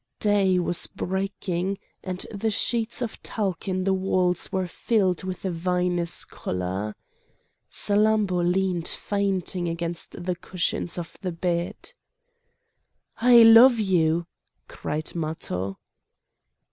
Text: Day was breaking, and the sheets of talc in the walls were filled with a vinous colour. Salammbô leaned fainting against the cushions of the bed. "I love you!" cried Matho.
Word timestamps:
Day 0.19 0.57
was 0.57 0.87
breaking, 0.87 1.77
and 2.03 2.25
the 2.33 2.49
sheets 2.49 3.03
of 3.03 3.21
talc 3.21 3.67
in 3.67 3.83
the 3.83 3.93
walls 3.93 4.51
were 4.51 4.65
filled 4.65 5.23
with 5.23 5.45
a 5.45 5.51
vinous 5.51 6.25
colour. 6.25 6.95
Salammbô 7.69 8.41
leaned 8.51 8.87
fainting 8.87 9.67
against 9.67 10.23
the 10.23 10.35
cushions 10.35 10.97
of 10.97 11.15
the 11.21 11.31
bed. 11.31 11.93
"I 13.17 13.43
love 13.43 13.79
you!" 13.79 14.25
cried 14.67 15.13
Matho. 15.13 15.77